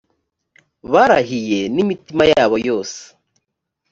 barahiye 0.91 1.59
n’imitima 1.75 2.23
yabo 2.31 2.55
yose 2.67 2.99